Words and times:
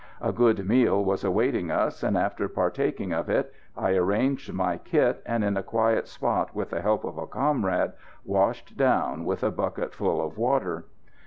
A 0.19 0.31
good 0.33 0.67
meal 0.67 1.05
was 1.05 1.23
awaiting 1.23 1.69
us, 1.69 2.01
and, 2.01 2.17
after 2.17 2.49
partaking 2.49 3.13
of 3.13 3.29
it, 3.29 3.53
I 3.77 3.91
arranged 3.91 4.51
my 4.51 4.79
kit, 4.79 5.21
and 5.27 5.43
in 5.43 5.55
a 5.55 5.61
quiet 5.61 6.07
spot, 6.07 6.55
with 6.55 6.71
the 6.71 6.81
help 6.81 7.03
of 7.03 7.19
a 7.19 7.27
comrade, 7.27 7.93
"washed 8.25 8.75
down" 8.75 9.25
with 9.25 9.43
a 9.43 9.51
bucketful 9.51 10.19
of 10.25 10.39
water. 10.39 10.85